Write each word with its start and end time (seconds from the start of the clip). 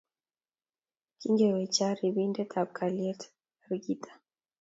Kingwecha 1.19 1.87
ripindetap 1.99 2.67
kalyet 2.77 3.21
arikta 3.65 4.11